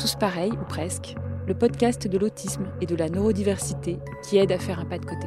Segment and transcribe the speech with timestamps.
[0.00, 1.14] Tous pareils, ou presque,
[1.46, 5.04] le podcast de l'autisme et de la neurodiversité qui aide à faire un pas de
[5.04, 5.26] côté.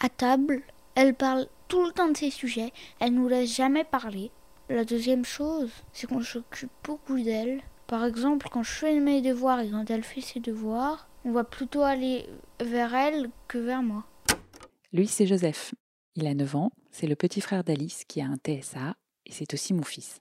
[0.00, 0.60] À table,
[0.94, 4.30] elle parle tout le temps de ces sujets, elle nous laisse jamais parler.
[4.68, 7.62] La deuxième chose, c'est qu'on s'occupe beaucoup d'elle.
[7.86, 11.42] Par exemple, quand je fais mes devoirs et quand elle fait ses devoirs, on va
[11.42, 12.28] plutôt aller
[12.60, 14.04] vers elle que vers moi.
[14.92, 15.74] Lui, c'est Joseph.
[16.16, 18.94] Il a 9 ans, c'est le petit frère d'Alice qui a un TSA
[19.24, 20.20] et c'est aussi mon fils.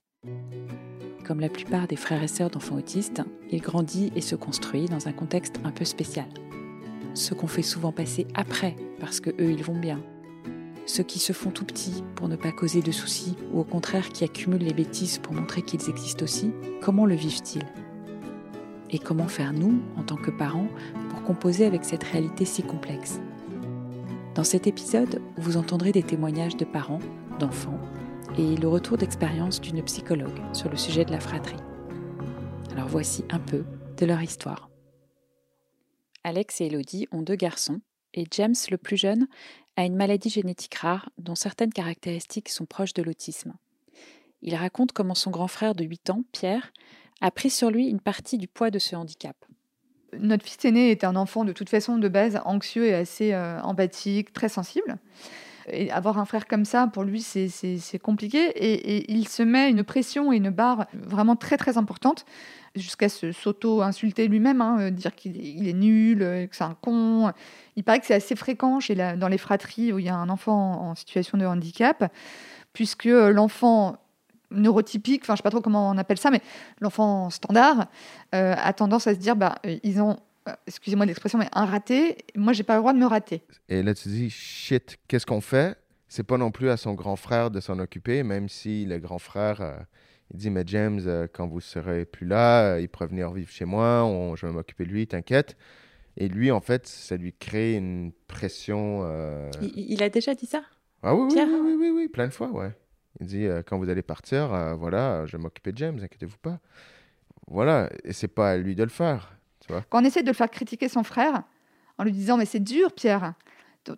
[1.26, 5.08] Comme la plupart des frères et sœurs d'enfants autistes, il grandit et se construit dans
[5.08, 6.28] un contexte un peu spécial.
[7.16, 10.00] Ce qu'on fait souvent passer après parce que eux ils vont bien.
[10.86, 14.10] Ceux qui se font tout petits pour ne pas causer de soucis ou au contraire
[14.10, 16.52] qui accumulent les bêtises pour montrer qu'ils existent aussi,
[16.82, 17.66] comment le vivent-ils?
[18.92, 20.68] Et comment faire nous, en tant que parents,
[21.10, 23.20] pour composer avec cette réalité si complexe?
[24.36, 27.00] Dans cet épisode, vous entendrez des témoignages de parents,
[27.40, 27.80] d'enfants
[28.38, 31.58] et le retour d'expérience d'une psychologue sur le sujet de la fratrie.
[32.72, 33.64] Alors voici un peu
[33.98, 34.70] de leur histoire.
[36.24, 37.80] Alex et Elodie ont deux garçons
[38.14, 39.28] et James, le plus jeune,
[39.78, 43.54] a une maladie génétique rare dont certaines caractéristiques sont proches de l'autisme.
[44.42, 46.72] Il raconte comment son grand frère de 8 ans, Pierre,
[47.22, 49.36] a pris sur lui une partie du poids de ce handicap.
[50.18, 53.60] Notre fils aîné était un enfant de toute façon de base anxieux et assez euh,
[53.62, 54.98] empathique, très sensible.
[55.92, 58.40] Avoir un frère comme ça, pour lui, c'est compliqué.
[58.56, 62.26] Et, il se met une pression et une barre vraiment très, très importante,
[62.76, 67.32] jusqu'à s'auto-insulter lui-même, hein, euh, dire qu'il est, nul, euh, que c'est un con.
[67.78, 70.30] Il paraît que c'est assez fréquent chez dans les fratries où il y a un
[70.30, 72.12] enfant en situation de handicap,
[72.74, 73.98] puisque l'enfant
[74.52, 76.42] neurotypique, enfin je sais pas trop comment on appelle ça, mais
[76.80, 77.88] l'enfant standard
[78.34, 80.16] euh, a tendance à se dire bah ils ont euh,
[80.68, 83.42] excusez-moi l'expression, mais un raté, moi, j'ai pas le droit de me rater.
[83.70, 85.78] Et là, tu dis, shit, qu'est-ce qu'on fait?
[86.08, 89.20] C'est pas non plus à son grand frère de s'en occuper, même si le grand
[89.20, 89.78] frère, euh,
[90.32, 93.66] il dit, mais James, euh, quand vous serez plus là, il pourrait venir vivre chez
[93.66, 95.58] moi, je vais m'occuper de lui, t'inquiète.
[96.18, 99.04] Et lui, en fait, ça lui crée une pression.
[99.62, 100.64] Il, a déjà dit ça?
[101.04, 102.72] Ah oui, oui, oui, oui, oui, plein de fois, ouais.
[103.20, 106.60] Il dit, quand vous allez partir, voilà, je vais m'occuper de James, inquiétez-vous pas.
[107.48, 109.36] Voilà, et c'est pas à lui de le faire.
[109.68, 111.44] Quand on essaie de le faire critiquer son frère,
[111.98, 113.34] en lui disant Mais c'est dur, Pierre,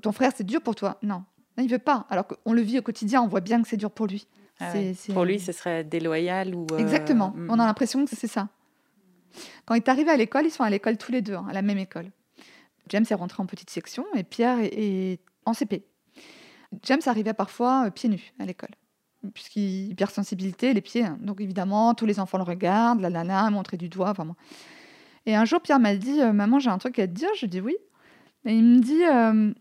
[0.01, 0.97] ton frère, c'est dur pour toi.
[1.03, 1.23] Non,
[1.57, 2.05] non il veut pas.
[2.09, 4.27] Alors qu'on le vit au quotidien, on voit bien que c'est dur pour lui.
[4.59, 4.73] Ah
[5.13, 6.65] pour lui, ce serait déloyal ou.
[6.71, 7.33] Euh, Exactement.
[7.35, 7.49] Mm.
[7.51, 8.49] On a l'impression que c'est ça.
[9.65, 11.53] Quand il est arrivé à l'école, ils sont à l'école tous les deux, hein, à
[11.53, 12.09] la même école.
[12.89, 15.85] James est rentré en petite section et Pierre est, en CP.
[16.83, 18.71] James arrivait parfois euh, pieds nus à l'école,
[19.33, 21.05] puisqu'il hypersensibilité, les pieds.
[21.05, 21.17] Hein.
[21.21, 24.35] Donc évidemment, tous les enfants le regardent, la nana, montrer du doigt, vraiment.
[25.27, 27.29] Et un jour, Pierre m'a dit euh, Maman, j'ai un truc à te dire.
[27.37, 27.75] Je dis oui.
[28.45, 29.53] Et il me dit euh,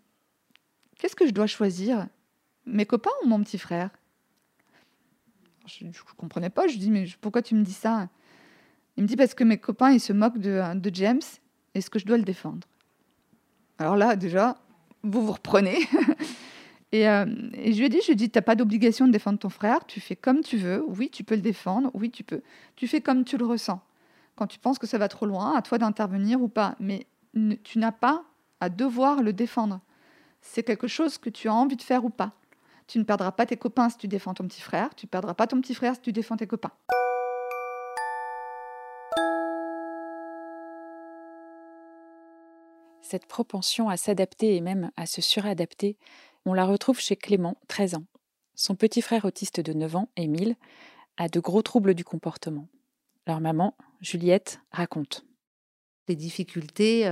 [0.96, 2.06] Qu'est-ce que je dois choisir?
[2.66, 3.90] Mes copains ou mon petit frère?
[5.66, 6.68] Je ne comprenais pas.
[6.68, 8.08] Je dis Mais pourquoi tu me dis ça?
[8.96, 11.20] Il me dit Parce que mes copains, ils se moquent de, James.
[11.74, 12.66] Est-ce que je dois le défendre
[13.78, 14.56] Alors là, déjà,
[15.02, 15.80] vous vous reprenez.
[16.92, 19.12] et, euh, et, je lui ai dit, je lui ai dit, t'as pas d'obligation de
[19.12, 22.22] défendre ton frère, tu fais comme tu veux, oui, tu peux le défendre, oui, tu
[22.22, 22.40] peux.
[22.76, 23.82] Tu fais comme tu le ressens.
[24.36, 26.76] Quand tu penses que ça va trop loin, à toi d'intervenir ou pas.
[26.78, 27.06] Mais
[27.64, 28.24] tu n'as pas
[28.60, 29.80] à devoir le défendre.
[30.42, 32.32] C'est quelque chose que tu as envie de faire ou pas.
[32.86, 34.94] Tu ne perdras pas tes copains si tu défends ton petit frère.
[34.94, 36.72] Tu ne perdras pas ton petit frère si tu défends tes copains.
[43.00, 45.96] Cette propension à s'adapter et même à se suradapter,
[46.44, 48.04] on la retrouve chez Clément, 13 ans.
[48.54, 50.56] Son petit frère autiste de 9 ans, Émile,
[51.16, 52.68] a de gros troubles du comportement.
[53.26, 55.24] Leur maman, Juliette, raconte.
[56.08, 57.10] Les difficultés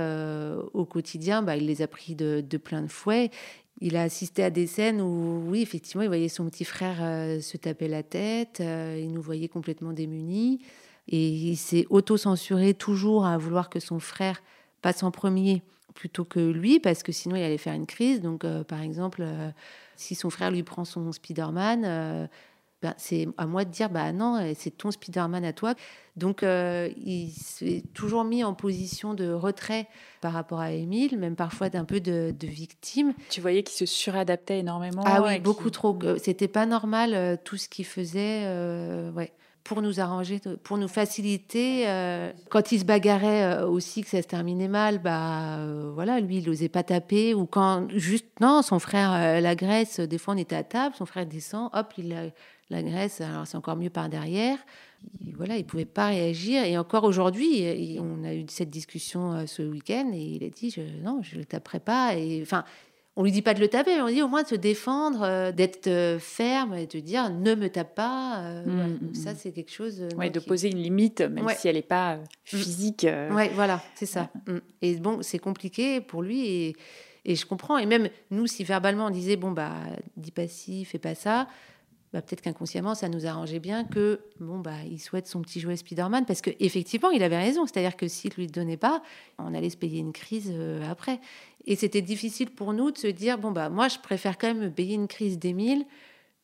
[0.73, 3.29] au quotidien, bah, il les a pris de, plein de fouet.
[3.81, 6.97] Il a assisté à des scènes où, oui, effectivement, il voyait son petit frère
[7.43, 10.61] se taper la tête, il nous voyait complètement démunis,
[11.09, 14.41] et il s'est auto-censuré toujours à vouloir que son frère
[14.81, 15.61] passe en premier
[15.93, 18.21] plutôt que lui, parce que sinon il allait faire une crise.
[18.21, 19.27] Donc, par exemple,
[19.97, 22.29] si son frère lui prend son Spider-Man,
[22.85, 25.73] ben, c'est à moi de dire bah non, c'est ton Spider-Man à toi.
[26.15, 29.87] Donc euh, il s'est toujours mis en position de retrait
[30.21, 33.13] par rapport à Émile, même parfois d'un peu de, victime.
[33.29, 35.01] Tu voyais qu'il se suradaptait énormément.
[35.05, 35.97] Ah oui, beaucoup trop.
[36.21, 38.43] C'était pas normal euh, tout ce qu'il faisait.
[38.45, 39.33] Euh, ouais
[39.65, 41.85] pour nous arranger, pour nous faciliter.
[42.49, 45.59] quand il se bagarrait aussi, que ça se terminait mal, bah
[45.93, 47.33] voilà, lui, il n'osait pas taper.
[47.33, 51.25] Ou quand juste, non, son frère l'agresse, des fois on était à table, son frère
[51.25, 52.31] descend, hop, il,
[52.69, 54.57] la Grèce, alors c'est encore mieux par derrière.
[55.21, 56.63] Il, voilà, il pouvait pas réagir.
[56.63, 60.71] Et encore aujourd'hui, on a eu cette discussion euh, ce week-end et il a dit
[60.71, 62.15] je, non, je le taperai pas.
[62.15, 62.63] Et enfin,
[63.17, 65.21] on lui dit pas de le taper, mais on dit au moins de se défendre,
[65.23, 68.39] euh, d'être euh, ferme et de dire ne me tape pas.
[68.39, 69.35] euh, Mm, mm, Donc ça, mm.
[69.39, 70.03] c'est quelque chose.
[70.17, 71.55] Ouais, de qui- poser une limite, même Ouais.
[71.55, 73.05] si elle n'est pas physique.
[73.31, 74.29] Ouais, voilà, c'est ça.
[74.81, 76.75] Et bon, c'est compliqué pour lui et,
[77.23, 77.77] et je comprends.
[77.77, 79.71] Et même nous, si verbalement on disait bon bah
[80.17, 81.47] dis pas ci, fais pas ça,
[82.15, 85.75] bah, peut-être qu'inconsciemment ça nous arrangeait bien que bon bah il souhaite son petit jouet
[85.75, 87.65] Spider-Man parce que effectivement il avait raison.
[87.65, 89.03] C'est-à-dire que s'il lui donnait pas,
[89.37, 91.19] on allait se payer une crise euh, après.
[91.65, 94.59] Et c'était difficile pour nous de se dire bon bah moi je préfère quand même
[94.59, 95.85] me payer une crise d'Émile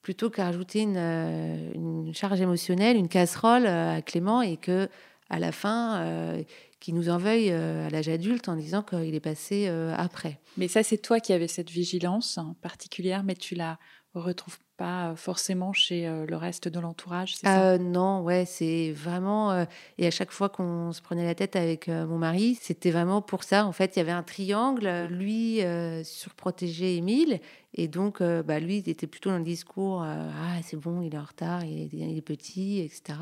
[0.01, 4.89] plutôt qu'à rajouter une, euh, une charge émotionnelle, une casserole euh, à Clément et que
[5.29, 6.43] à la fin, euh,
[6.81, 10.39] qui nous en veuille à l'âge adulte en disant qu'il est passé après.
[10.57, 13.77] Mais ça, c'est toi qui avais cette vigilance particulière, mais tu la
[14.19, 19.65] retrouves pas euh, forcément chez euh, le reste de l'entourage, Euh, non, ouais, c'est vraiment.
[19.97, 23.43] et à chaque fois qu'on se prenait la tête avec mon mari, c'était vraiment pour
[23.43, 23.65] ça.
[23.65, 25.07] En fait, il y avait un triangle.
[25.09, 25.61] Lui
[26.03, 27.39] surprotégeait Émile.
[27.73, 31.17] Et donc, bah, lui, il était plutôt dans le discours Ah, c'est bon, il est
[31.17, 33.19] en retard, il est, il est petit, etc.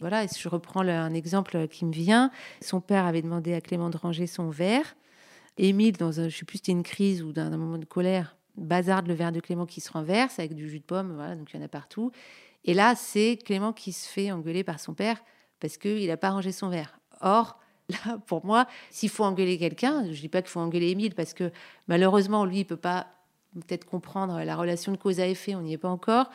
[0.00, 2.30] Voilà, et si je reprends un exemple qui me vient.
[2.60, 4.96] Son père avait demandé à Clément de ranger son verre.
[5.56, 8.36] Émile, dans un, je sais plus, c'était une crise ou d'un un moment de colère,
[8.56, 11.52] bazarde le verre de Clément qui se renverse avec du jus de pomme, voilà, donc
[11.52, 12.10] il y en a partout.
[12.64, 15.22] Et là, c'est Clément qui se fait engueuler par son père
[15.60, 16.98] parce qu'il n'a pas rangé son verre.
[17.20, 17.58] Or,
[17.88, 21.14] là, pour moi, s'il faut engueuler quelqu'un, je ne dis pas qu'il faut engueuler Émile
[21.14, 21.50] parce que
[21.88, 23.06] malheureusement, lui, il peut pas
[23.54, 26.30] peut-être comprendre la relation de cause à effet, on n'y est pas encore.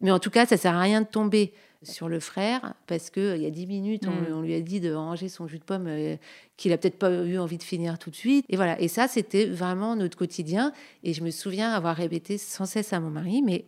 [0.00, 1.54] Mais en tout cas, ça sert à rien de tomber
[1.84, 4.32] sur le frère parce que il y a dix minutes, on, Mm.
[4.34, 6.16] on lui a dit de ranger son jus de pomme euh,
[6.56, 8.44] qu'il a peut-être pas eu envie de finir tout de suite.
[8.48, 8.80] Et voilà.
[8.80, 10.72] Et ça, c'était vraiment notre quotidien.
[11.02, 13.64] Et je me souviens avoir répété sans cesse à mon mari, mais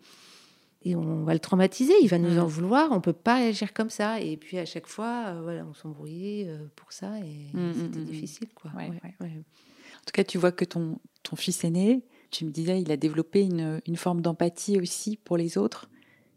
[0.84, 2.38] et on va le traumatiser, il va nous Mm.
[2.38, 4.20] en vouloir, on peut pas réagir comme ça.
[4.20, 8.04] Et puis à chaque fois, euh, voilà, on s'embrouillait euh, pour ça et Mm, c'était
[8.04, 8.70] difficile, quoi.
[8.76, 9.14] Ouais, Ouais, ouais.
[9.20, 9.30] ouais.
[9.32, 12.96] En tout cas, tu vois que ton, ton fils aîné, tu me disais, il a
[12.96, 15.88] développé une, une forme d'empathie aussi pour les autres,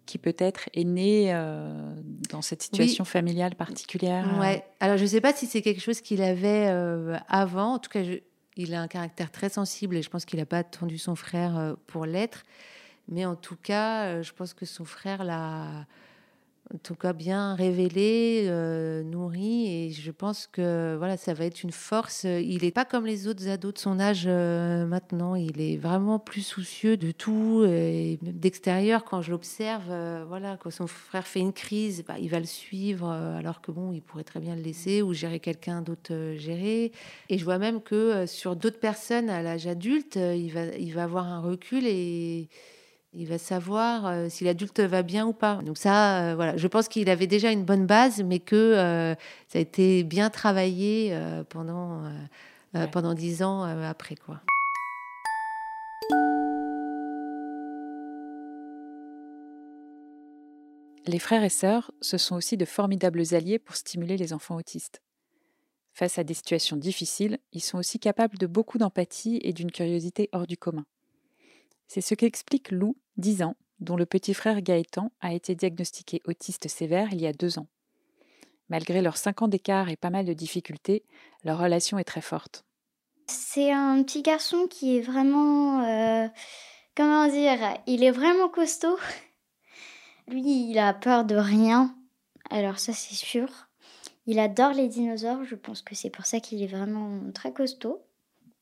[0.10, 1.94] qui peut-être est née euh,
[2.32, 4.26] dans cette situation familiale particulière.
[4.28, 4.40] euh.
[4.40, 4.64] Ouais.
[4.80, 7.74] Alors, je ne sais pas si c'est quelque chose qu'il avait euh, avant.
[7.76, 8.20] En tout cas, je-
[8.58, 11.76] il a un caractère très sensible et je pense qu'il n'a pas attendu son frère
[11.88, 12.44] pour l'être.
[13.08, 15.86] Mais en tout cas, je pense que son frère l'a,
[16.72, 19.66] en tout cas, bien révélé, euh, nourri.
[19.68, 22.26] Et je pense que voilà, ça va être une force.
[22.26, 25.34] Il n'est pas comme les autres ados de son âge euh, maintenant.
[25.34, 29.04] Il est vraiment plus soucieux de tout et d'extérieur.
[29.04, 32.46] Quand je l'observe, euh, voilà, quand son frère fait une crise, bah, il va le
[32.46, 36.92] suivre, alors que bon, il pourrait très bien le laisser ou gérer quelqu'un d'autre gérer.
[37.30, 41.06] Et je vois même que sur d'autres personnes à l'âge adulte, il va, il va
[41.06, 42.48] avoir un recul et
[43.14, 45.56] il va savoir euh, si l'adulte va bien ou pas.
[45.64, 49.16] Donc ça, euh, voilà, je pense qu'il avait déjà une bonne base, mais que euh,
[49.48, 51.18] ça a été bien travaillé
[51.50, 52.04] pendant
[52.76, 52.88] Ouais.
[52.92, 54.42] pendant dix ans après quoi.
[61.08, 65.02] Les frères et sœurs, ce sont aussi de formidables alliés pour stimuler les enfants autistes.
[65.94, 70.30] Face à des situations difficiles, ils sont aussi capables de beaucoup d'empathie et d'une curiosité
[70.32, 70.86] hors du commun.
[71.90, 76.68] C'est ce qu'explique Lou, 10 ans, dont le petit frère Gaëtan a été diagnostiqué autiste
[76.68, 77.66] sévère il y a deux ans.
[78.70, 81.04] Malgré leurs 5 ans d'écart et pas mal de difficultés,
[81.44, 82.64] leur relation est très forte.
[83.26, 85.84] C'est un petit garçon qui est vraiment.
[85.84, 86.28] euh,
[86.96, 87.58] comment dire
[87.88, 88.98] Il est vraiment costaud.
[90.28, 91.96] Lui, il a peur de rien.
[92.52, 93.50] Alors, ça, c'est sûr.
[94.28, 95.44] Il adore les dinosaures.
[95.44, 98.04] Je pense que c'est pour ça qu'il est vraiment très costaud.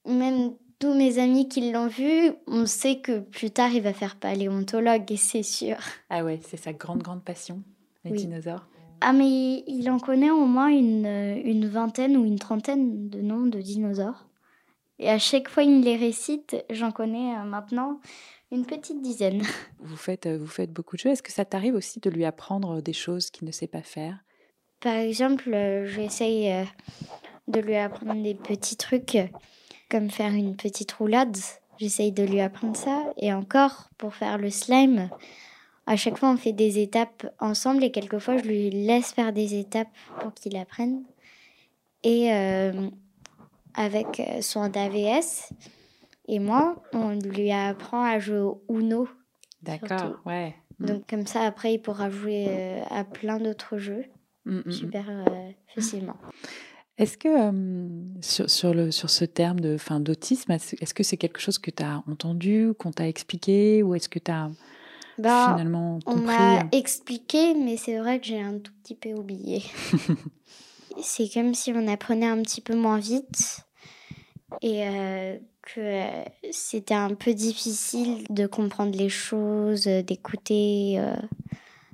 [0.05, 4.15] Même tous mes amis qui l'ont vu, on sait que plus tard, il va faire
[4.15, 5.77] paléontologue, et c'est sûr.
[6.09, 7.63] Ah ouais, c'est sa grande, grande passion,
[8.05, 8.17] les Oui.
[8.17, 8.67] dinosaures.
[9.01, 13.21] Ah, mais il en connaît au moins une, euh, une vingtaine ou une trentaine de
[13.21, 14.25] noms de dinosaures.
[14.99, 16.55] Et à chaque fois, il les récite.
[16.71, 17.99] J'en connais euh, maintenant
[18.51, 19.43] une petite dizaine.
[19.79, 21.11] Vous faites, euh, vous faites beaucoup de jeux.
[21.11, 24.17] Est-ce que ça t'arrive aussi de lui apprendre des choses qu'il ne sait pas faire?
[24.79, 25.51] Par exemple,
[25.85, 26.65] j'essaye
[27.47, 29.17] de lui apprendre des petits trucs
[29.89, 31.37] comme faire une petite roulade.
[31.79, 33.13] J'essaye de lui apprendre ça.
[33.17, 35.09] Et encore, pour faire le slime,
[35.85, 39.59] à chaque fois, on fait des étapes ensemble et quelquefois, je lui laisse faire des
[39.59, 39.87] étapes
[40.19, 41.03] pour qu'il apprenne.
[42.03, 42.89] Et euh,
[43.75, 45.51] avec son AVS
[46.27, 49.07] et moi, on lui apprend à jouer au Uno.
[49.61, 50.55] D'accord, ouais.
[50.79, 50.85] Mm.
[50.85, 54.05] Donc comme ça, après, il pourra jouer euh, à plein d'autres jeux
[54.45, 54.71] mm, mm.
[54.71, 56.17] super euh, facilement.
[56.97, 57.87] Est-ce que euh,
[58.21, 61.69] sur, sur, le, sur ce terme de, fin, d'autisme, est-ce que c'est quelque chose que
[61.69, 64.49] tu as entendu, qu'on t'a expliqué, ou est-ce que tu as
[65.19, 69.13] Bah, finalement on compris m'a expliqué, mais c'est vrai que j'ai un tout petit peu
[69.13, 69.61] oublié.
[71.01, 73.59] c'est comme si on apprenait un petit peu moins vite.
[74.63, 74.83] et
[75.61, 76.01] que
[76.49, 80.99] c'était un peu difficile de comprendre les choses, d'écouter,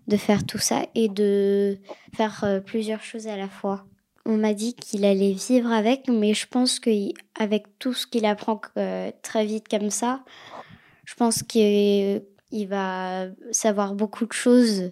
[0.08, 1.78] de faire tout ça et de
[2.16, 3.86] faire plusieurs choses à la fois.
[4.26, 8.62] On m'a dit qu'il allait vivre avec, mais je pense qu'avec tout ce qu'il apprend
[9.22, 10.24] très vite comme ça,
[11.06, 12.22] je pense qu'il
[12.68, 14.92] va savoir beaucoup de choses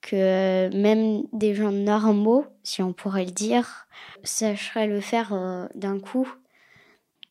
[0.00, 3.88] que même des gens normaux, si on pourrait le dire,
[4.22, 6.32] sacheraient le faire d'un coup.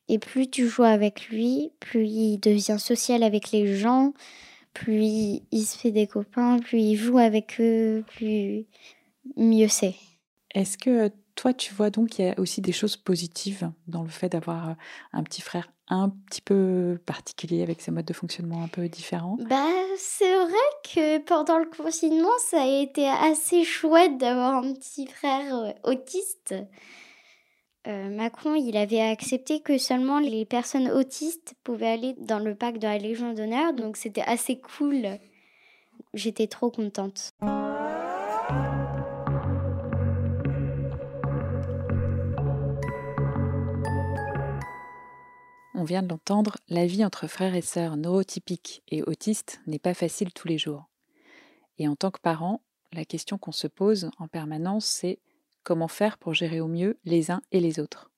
[0.08, 4.12] Et plus tu joues avec lui, plus il devient social avec les gens,
[4.74, 8.66] plus il se fait des copains, plus il joue avec eux, plus
[9.36, 9.94] mieux c'est.
[10.56, 14.08] Est-ce que toi, tu vois donc qu'il y a aussi des choses positives dans le
[14.08, 14.74] fait d'avoir
[15.12, 19.36] un petit frère un petit peu particulier avec ses modes de fonctionnement un peu différents?
[19.50, 25.06] Bah, c'est vrai que pendant le confinement, ça a été assez chouette d'avoir un petit
[25.06, 26.54] frère autiste.
[27.86, 32.78] Euh, Macron, il avait accepté que seulement les personnes autistes pouvaient aller dans le parc
[32.78, 35.18] de la Légion d'honneur, donc c'était assez cool.
[36.14, 37.34] J'étais trop contente.
[45.86, 50.32] Vient de l'entendre, la vie entre frères et sœurs neurotypiques et autistes n'est pas facile
[50.32, 50.90] tous les jours.
[51.78, 52.60] Et en tant que parent,
[52.92, 55.18] la question qu'on se pose en permanence, c'est
[55.66, 58.12] Comment faire pour gérer au mieux les uns et les autres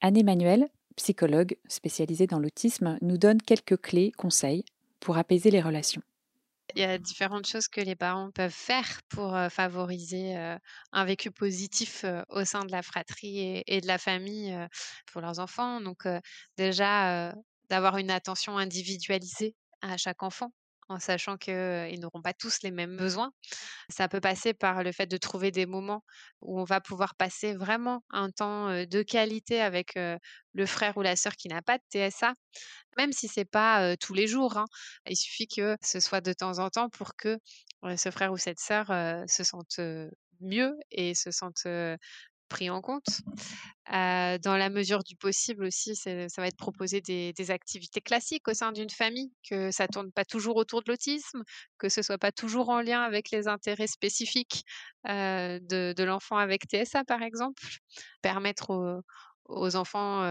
[0.00, 4.64] Anne-Emmanuelle, psychologue spécialisée dans l'autisme, nous donne quelques clés, conseils
[5.00, 6.02] pour apaiser les relations.
[6.74, 10.34] Il y a différentes choses que les parents peuvent faire pour favoriser
[10.92, 14.56] un vécu positif au sein de la fratrie et, de la famille
[15.12, 15.80] pour leurs enfants.
[15.80, 16.06] Donc
[16.56, 17.34] déjà,
[17.68, 20.50] d'avoir une attention individualisée à chaque enfant
[20.92, 23.32] en sachant qu'ils n'auront pas tous les mêmes besoins.
[23.88, 26.04] Ça peut passer par le fait de trouver des moments
[26.40, 31.16] où on va pouvoir passer vraiment un temps de qualité avec le frère ou la
[31.16, 32.34] sœur qui n'a pas de TSA,
[32.96, 34.56] même si c'est pas tous les jours.
[34.56, 34.66] Hein.
[35.06, 37.38] Il suffit que ce soit de temps en temps pour que
[37.96, 38.86] ce frère ou cette sœur
[39.28, 39.80] se sente
[40.40, 41.66] mieux et se sente
[42.52, 43.22] pris en compte.
[43.88, 48.72] dans la mesure du possible aussi, ça va être proposer des, activités classiques au sein
[48.72, 51.42] d'une famille, que ça tourne pas toujours autour de l'autisme,
[51.78, 54.64] que ce soit pas toujours en lien avec les intérêts spécifiques
[55.06, 57.62] de, l'enfant avec TSA par exemple.
[58.22, 59.00] Permettre aux,
[59.48, 60.22] enfants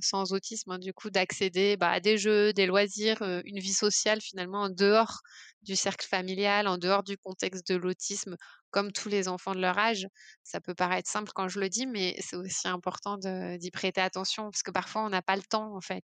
[0.00, 4.20] sans autisme, hein, du coup, d'accéder bah, à des jeux, des loisirs, une vie sociale
[4.20, 5.20] finalement en dehors
[5.62, 8.36] du cercle familial, en dehors du contexte de l'autisme,
[8.70, 10.06] comme tous les enfants de leur âge.
[10.42, 14.50] Ça peut paraître simple quand je le dis, mais c'est aussi important d'y prêter attention
[14.50, 16.04] parce que parfois on n'a pas le temps en fait.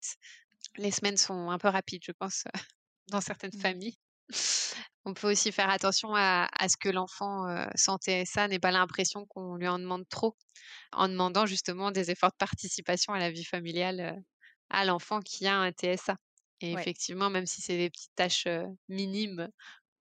[0.77, 2.43] Les semaines sont un peu rapides, je pense,
[3.07, 3.61] dans certaines mmh.
[3.61, 3.97] familles.
[5.09, 9.25] On peut aussi faire attention à, ce que l'enfant euh, sans TSA n'ait pas l'impression
[9.25, 10.35] qu'on lui en demande trop,
[10.91, 14.21] en demandant justement des efforts de participation à la vie familiale euh,
[14.69, 16.15] à l'enfant qui a un TSA.
[16.61, 19.49] Et effectivement, même si c'est des petites tâches euh, minimes,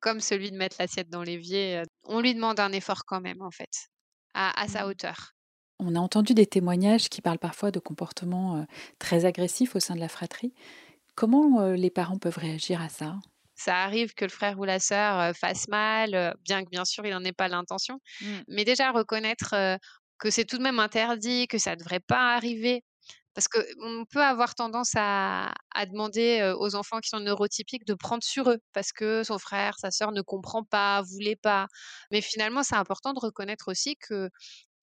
[0.01, 3.51] comme celui de mettre l'assiette dans l'évier, on lui demande un effort quand même, en
[3.51, 3.89] fait,
[4.35, 4.89] à, sa mmh.
[4.89, 5.33] hauteur.
[5.79, 8.67] On a entendu des témoignages qui parlent parfois de comportements
[8.99, 10.53] très agressifs au sein de la fratrie.
[11.15, 13.17] Comment les parents peuvent réagir à ça?
[13.59, 17.11] Ça arrive que le frère ou la sœur fasse mal, bien que bien sûr il
[17.11, 17.99] n'en ait pas l'intention.
[18.21, 18.27] Mmh.
[18.49, 19.79] Mais déjà reconnaître
[20.19, 22.85] que c'est tout de même interdit, que ça ne devrait pas arriver.
[23.35, 25.53] Parce qu'on peut avoir tendance à,
[25.93, 29.93] demander aux enfants qui sont neurotypiques de prendre sur eux, parce que son frère, sa
[29.93, 31.67] sœur ne comprend pas, voulait pas.
[32.11, 34.29] Mais finalement, c'est important de reconnaître aussi que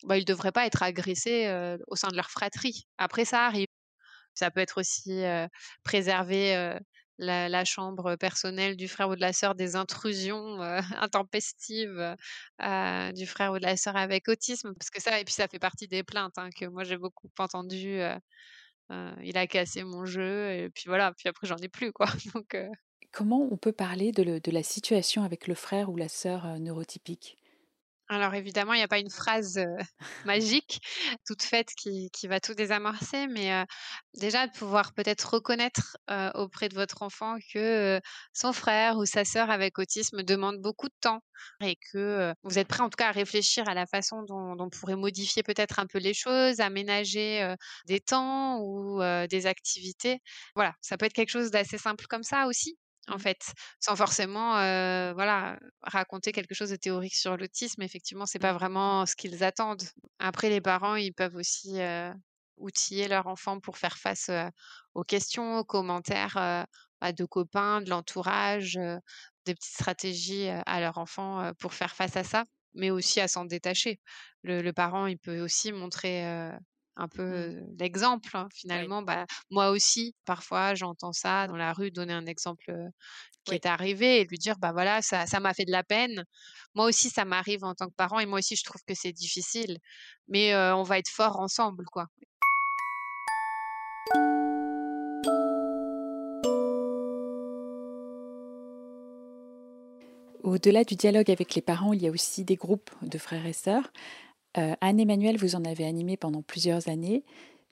[0.03, 1.49] bah, ils ne devraient pas être agressés
[1.87, 2.87] au sein de leur fratrie.
[2.97, 3.67] Après, ça arrive.
[4.33, 5.23] Ça peut être aussi
[5.83, 6.77] préserver
[7.17, 10.59] la, chambre personnelle du frère ou de la sœur des intrusions
[10.99, 12.15] intempestives
[12.59, 15.59] du frère ou de la sœur avec autisme, parce que ça, et puis ça fait
[15.59, 17.99] partie des plaintes hein, que moi j'ai beaucoup entendu.
[18.89, 22.07] il a cassé mon jeu, et puis voilà, puis après j'en ai plus quoi.
[22.33, 22.55] Donc,
[23.11, 27.37] Comment on peut parler de, de, la situation avec le frère ou la sœur neurotypique?
[28.07, 29.59] Alors évidemment, il n'y a pas une phrase
[30.25, 30.79] magique,
[31.25, 33.65] toute faite qui, va tout désamorcer, mais
[34.13, 35.97] déjà de pouvoir peut-être reconnaître
[36.35, 37.99] auprès de votre enfant que
[38.33, 41.21] son frère ou sa sœur avec autisme demande beaucoup de temps
[41.61, 44.65] et que vous êtes prêt en tout cas à réfléchir à la façon dont, dont
[44.65, 47.55] on pourrait modifier peut-être un peu les choses, aménager
[47.87, 50.19] des temps ou des activités.
[50.55, 53.19] Voilà, ça peut être quelque chose d'assez simple comme ça aussi en mmh.
[53.19, 54.51] fait, sans forcément
[55.13, 57.81] voilà, raconter quelque chose de théorique sur l'autisme.
[57.81, 59.83] Effectivement, c'est pas vraiment ce qu'ils attendent.
[60.19, 61.77] Après, les parents, ils peuvent aussi
[62.57, 64.29] outiller leur enfant pour faire face
[64.93, 66.65] aux questions, aux commentaires
[67.01, 68.79] bah, de copains, de l'entourage,
[69.45, 73.45] des petites stratégies à leur enfant pour faire face à ça, mais aussi à s'en
[73.45, 73.99] détacher.
[74.43, 76.51] Le, le, parent, il peut aussi montrer
[76.97, 78.29] un peu l'exemple.
[78.35, 78.47] hein.
[78.53, 82.73] Finalement, bah, moi aussi, parfois, j'entends ça dans la rue, donner un exemple
[83.45, 83.55] qui Oui.
[83.55, 86.23] est arrivé et lui dire, bah voilà, ça, ça m'a fait de la peine.
[86.75, 89.13] Moi aussi, ça m'arrive en tant que parent et moi aussi, je trouve que c'est
[89.13, 89.77] difficile.
[90.27, 92.07] Mais on va être fort ensemble, quoi.
[100.43, 103.53] Au-delà du dialogue avec les parents, il y a aussi des groupes de frères et
[103.53, 103.91] sœurs.
[104.57, 107.23] Euh, Anne-Emmanuel, vous en avez animé pendant plusieurs années.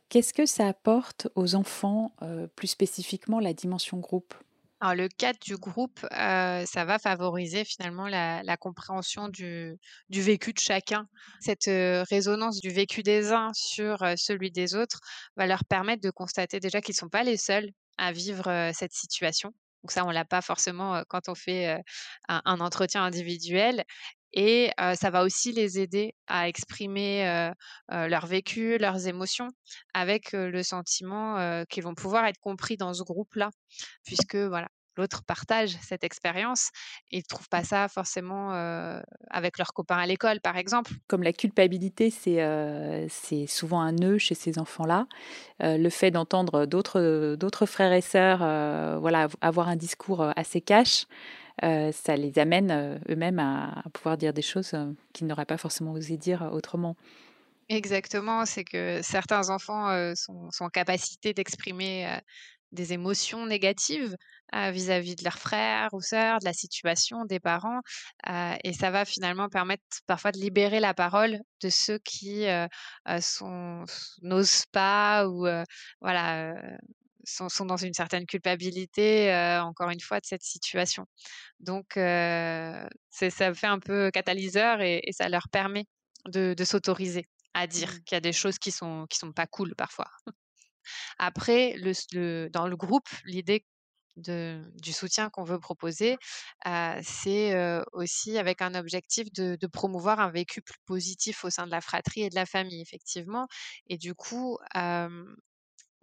[0.10, 4.34] Qu'est-ce que ça apporte aux enfants, euh, plus spécifiquement la dimension groupe?
[4.82, 10.60] Alors, le cadre du groupe, euh, ça va favoriser finalement la, compréhension du, vécu de
[10.60, 11.08] chacun.
[11.40, 11.70] Cette
[12.10, 15.00] résonance du vécu des uns sur celui des autres
[15.38, 18.92] va leur permettre de constater déjà qu'ils ne sont pas les seuls à vivre cette
[18.92, 19.54] situation.
[19.84, 21.82] Donc ça, on l'a pas forcément quand on fait
[22.28, 23.86] un entretien individuel.
[24.34, 27.52] Et ça va aussi les aider à exprimer
[27.90, 29.50] leur vécu, leurs émotions,
[29.94, 33.52] avec le sentiment qu'ils vont pouvoir être compris dans ce groupe-là,
[34.04, 36.70] puisque voilà, l'autre partage cette expérience
[37.12, 38.52] et ne trouvent pas ça forcément
[39.30, 40.94] avec leurs copains à l'école, par exemple.
[41.08, 43.08] Comme la culpabilité, c'est euh,
[43.48, 45.08] souvent un nœud chez ces enfants-là.
[45.60, 48.40] Le fait d'entendre d'autres frères et sœurs
[49.00, 51.06] voilà, avoir un discours assez cash,
[51.62, 55.92] ça les amène euh, eux-mêmes à, pouvoir dire des choses euh, qu'ils n'auraient pas forcément
[55.92, 56.96] osé dire autrement.
[57.70, 62.18] Exactement, c'est que certains enfants euh, sont, en capacité d'exprimer euh,
[62.74, 64.16] des émotions négatives
[64.56, 67.80] euh, vis-à-vis de leurs frères ou sœurs, de la situation, des parents,
[68.30, 72.68] euh, et ça va finalement permettre parfois de libérer la parole de ceux qui euh,
[73.08, 73.86] euh,
[74.22, 75.64] n'osent pas ou euh,
[76.02, 76.78] voilà euh,
[77.26, 81.06] sont, sont dans une certaine culpabilité, euh, encore une fois, de cette situation.
[81.60, 85.86] Donc, euh, ça fait un peu catalyseur et, et ça leur permet
[86.28, 88.04] de, de s'autoriser à dire Mmh.
[88.06, 90.08] qu'il y a des choses qui sont qui sont pas cool parfois.
[91.18, 93.66] Après, le, le- dans le groupe, l'idée
[94.16, 96.18] de, du soutien qu'on veut proposer,
[96.68, 101.50] euh, c'est euh, aussi avec un objectif de, de promouvoir un vécu plus positif au
[101.50, 103.48] sein de la fratrie et de la famille, effectivement.
[103.88, 105.26] Et du coup, euh,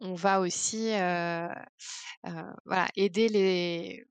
[0.00, 1.48] on va aussi euh,
[2.26, 4.06] euh, aider les,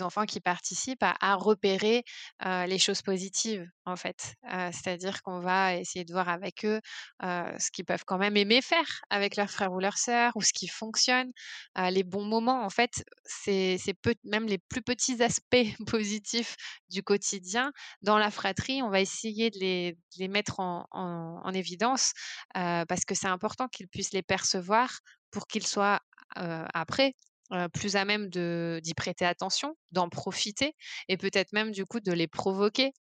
[0.00, 2.04] enfants qui participent à, repérer
[2.46, 4.34] euh, les choses positives, en fait.
[4.72, 6.80] C'est-à-dire qu'on va essayer de voir avec eux
[7.22, 10.54] ce qu'ils peuvent quand même aimer faire avec leurs frères ou leurs sœurs, ou ce
[10.54, 11.30] qui fonctionne,
[11.76, 12.64] les bons moments.
[12.64, 13.76] En fait, c'est
[14.24, 15.54] même les plus petits aspects
[15.86, 16.56] positifs
[16.88, 17.70] du quotidien.
[18.00, 22.14] Dans la fratrie, on va essayer de les, mettre en, en- en évidence
[22.54, 25.00] parce que c'est important qu'ils puissent les percevoir
[25.34, 26.00] pour qu'ils soient
[26.36, 27.14] après
[27.74, 30.74] plus à même d'y prêter attention, d'en profiter
[31.08, 32.92] et peut-être même du coup de les provoquer.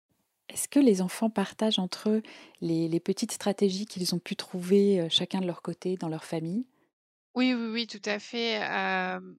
[0.48, 2.22] Est-ce que les enfants partagent entre eux
[2.60, 6.66] les, les petites stratégies qu'ils ont pu trouver chacun de leur côté dans leur famille?
[7.34, 8.60] Oui, oui, oui, tout à fait.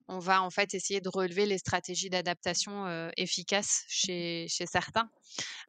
[0.08, 5.08] On va en fait essayer de relever les stratégies d'adaptation euh, efficaces chez, chez certains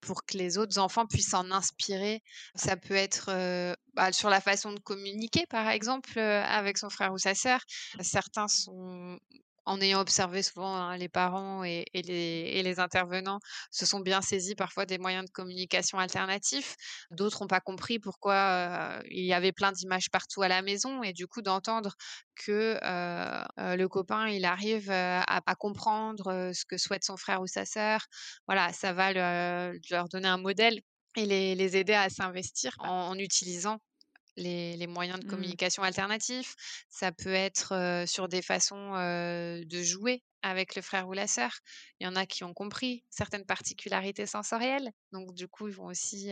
[0.02, 2.24] pour que les autres enfants puissent s'en inspirer.
[2.56, 3.74] Ça peut être euh,
[4.12, 7.62] sur la façon de communiquer, par exemple, avec son frère ou sa sœur.
[8.02, 9.20] Certains sont
[9.66, 13.40] en ayant observé souvent hein, les parents et, les, intervenants
[13.72, 16.76] se sont bien saisis parfois des moyens de communication alternatifs.
[17.12, 21.04] D'autres n'ont pas compris pourquoi euh, il y avait plein d'images partout à la maison
[21.04, 21.96] et du coup d'entendre
[22.36, 25.26] que euh, euh, le copain il arrive à,
[25.58, 28.02] comprendre ce que souhaite son frère ou sa sœur.
[28.48, 30.82] Voilà, ça va le- leur donner un modèle
[31.16, 33.80] et les, aider à s'investir en utilisant
[34.38, 35.26] les, les moyens de Mm.
[35.26, 36.56] communication alternatifs.
[36.90, 41.28] Ça peut être euh, sur des façons euh, de jouer avec le frère ou la
[41.28, 41.52] sœur.
[42.00, 44.92] Il y en a qui ont compris certaines particularités sensorielles.
[45.16, 46.30] Donc, du coup, ils vont aussi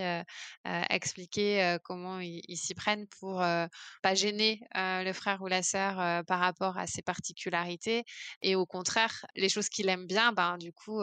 [0.89, 3.39] expliquer comment ils ils s'y prennent pour
[4.01, 8.03] pas gêner le frère ou la sœur par rapport à ces particularités.
[8.41, 11.01] Et au contraire, les choses qu'il aime bien, ben, du coup,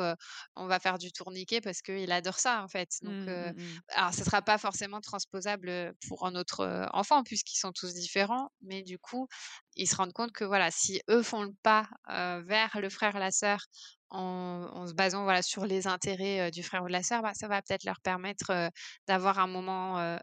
[0.57, 2.91] on va faire du tourniquet parce qu'il adore ça, en fait.
[3.03, 3.81] Donc, Mm, euh, mm, mm.
[3.91, 8.51] alors, ce ne sera pas forcément transposable pour un autre enfant, puisqu'ils sont tous différents,
[8.63, 9.29] mais du coup,
[9.77, 13.19] ils se rendent compte que voilà, si eux font le pas euh, vers le frère,
[13.19, 13.67] la sœur,
[14.11, 17.49] en, se basant voilà, sur les intérêts du frère ou de la sœur, bah, ça
[17.49, 18.71] va peut-être leur permettre
[19.07, 20.19] d'avoir un moment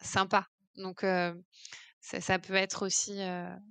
[0.00, 0.46] sympa.
[0.76, 1.04] Donc,
[2.00, 3.20] ça, peut être aussi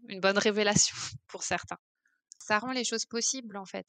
[0.09, 0.95] une bonne révélation
[1.27, 1.77] pour certains.
[2.39, 3.87] Ça rend les choses possibles, en fait.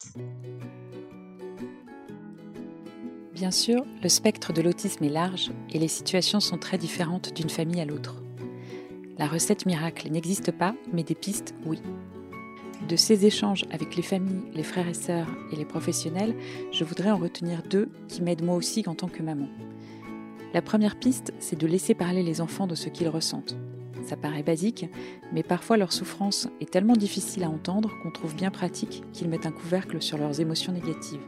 [3.37, 7.51] Bien sûr, le spectre de l'autisme est large et les situations sont très différentes d'une
[7.51, 8.15] famille à l'autre.
[9.19, 11.79] La recette miracle n'existe pas, mais des pistes, oui.
[12.85, 16.35] De ces échanges avec les familles, les frères et sœurs et les professionnels,
[16.71, 19.47] je voudrais en retenir deux qui m'aident moi aussi en tant que maman.
[20.53, 23.57] La première piste, c'est de laisser parler les enfants de ce qu'ils ressentent.
[24.05, 24.85] Ça paraît basique,
[25.33, 29.47] mais parfois leur souffrance est tellement difficile à entendre qu'on trouve bien pratique qu'ils mettent
[29.47, 31.25] un couvercle sur leurs émotions négatives.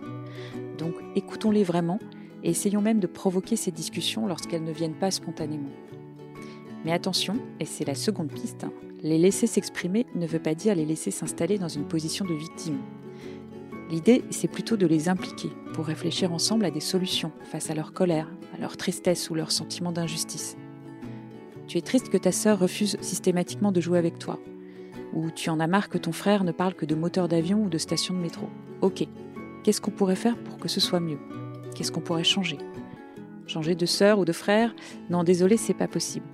[0.77, 1.99] Donc écoutons-les vraiment
[2.43, 5.71] et essayons même de provoquer ces discussions lorsqu'elles ne viennent pas spontanément.
[6.85, 8.65] Mais attention, et c'est la seconde piste,
[9.01, 12.79] les laisser s'exprimer ne veut pas dire les laisser s'installer dans une position de victime.
[13.89, 17.93] L'idée, c'est plutôt de les impliquer pour réfléchir ensemble à des solutions face à leur
[17.93, 20.57] colère, à leur tristesse ou leur sentiment d'injustice.
[21.67, 24.39] Tu es triste que ta sœur refuse systématiquement de jouer avec toi,
[25.13, 27.69] ou tu en as marre que ton frère ne parle que de moteur d'avion ou
[27.69, 28.47] de station de métro.
[28.81, 29.07] Ok,
[29.63, 31.19] qu'est-ce qu'on pourrait faire pour que ce soit mieux?
[31.73, 32.57] Qu'est-ce qu'on pourrait changer?
[33.47, 34.75] Changer de sœur ou de frère?
[35.09, 36.25] Non, désolé, c'est pas possible.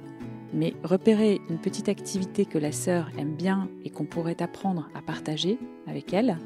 [0.56, 5.02] Mais repérer une petite activité que la sœur aime bien et qu'on pourrait apprendre à
[5.02, 6.38] partager avec elle,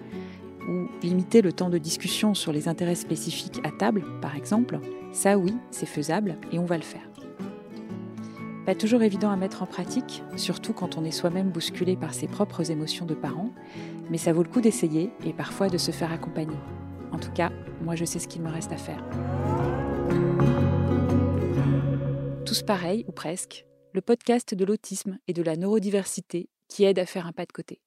[0.68, 4.80] ou limiter le temps de discussion sur les intérêts spécifiques à table, par exemple,
[5.12, 7.08] ça oui, c'est faisable et on va le faire.
[8.66, 12.28] Pas toujours évident à mettre en pratique, surtout quand on est soi-même bousculé par ses
[12.28, 13.52] propres émotions de parent,
[14.10, 16.58] mais ça vaut le coup d'essayer et parfois de se faire accompagner.
[17.12, 19.04] En tout cas, moi je sais ce qu'il me reste à faire.
[22.46, 27.06] Tous pareils, ou presque, le podcast de l'autisme et de la neurodiversité qui aide à
[27.06, 27.82] faire un pas de côté.